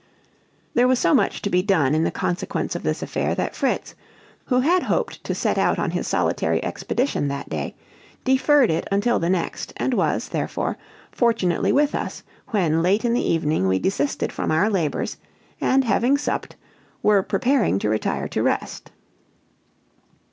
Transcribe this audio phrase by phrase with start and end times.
[0.73, 3.93] There was so much to be done in consequence of this affair that Fritz,
[4.45, 7.75] who had hoped to set out on his solitary expedition that day,
[8.23, 10.75] deferred it until the next; and was, therefore,
[11.11, 15.17] fortunately with us, when late in the evening we desisted from our labors,
[15.61, 16.55] and, having supped,
[17.03, 18.89] were preparing to retire to rest.